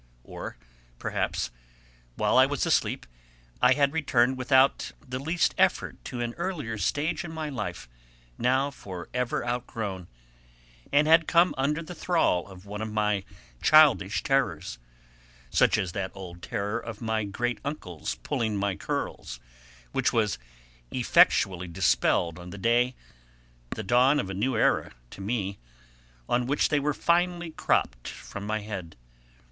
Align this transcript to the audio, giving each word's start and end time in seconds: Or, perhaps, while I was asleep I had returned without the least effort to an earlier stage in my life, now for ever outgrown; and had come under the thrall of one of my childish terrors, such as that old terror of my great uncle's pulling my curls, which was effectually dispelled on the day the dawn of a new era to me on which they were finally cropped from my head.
Or, 0.23 0.57
perhaps, 0.97 1.51
while 2.15 2.35
I 2.35 2.47
was 2.47 2.65
asleep 2.65 3.05
I 3.61 3.73
had 3.73 3.93
returned 3.93 4.35
without 4.35 4.93
the 4.99 5.19
least 5.19 5.53
effort 5.59 6.03
to 6.05 6.21
an 6.21 6.33
earlier 6.39 6.79
stage 6.79 7.23
in 7.23 7.31
my 7.31 7.49
life, 7.49 7.87
now 8.35 8.71
for 8.71 9.09
ever 9.13 9.45
outgrown; 9.45 10.07
and 10.91 11.07
had 11.07 11.27
come 11.27 11.53
under 11.55 11.83
the 11.83 11.93
thrall 11.93 12.47
of 12.47 12.65
one 12.65 12.81
of 12.81 12.91
my 12.91 13.23
childish 13.61 14.23
terrors, 14.23 14.79
such 15.51 15.77
as 15.77 15.91
that 15.91 16.09
old 16.15 16.41
terror 16.41 16.79
of 16.79 16.99
my 16.99 17.23
great 17.23 17.59
uncle's 17.63 18.15
pulling 18.23 18.57
my 18.57 18.75
curls, 18.75 19.39
which 19.91 20.11
was 20.11 20.39
effectually 20.89 21.67
dispelled 21.67 22.39
on 22.39 22.49
the 22.49 22.57
day 22.57 22.95
the 23.75 23.83
dawn 23.83 24.19
of 24.19 24.31
a 24.31 24.33
new 24.33 24.55
era 24.57 24.93
to 25.11 25.21
me 25.21 25.59
on 26.27 26.47
which 26.47 26.69
they 26.69 26.79
were 26.79 26.91
finally 26.91 27.51
cropped 27.51 28.07
from 28.07 28.47
my 28.47 28.61
head. 28.61 28.95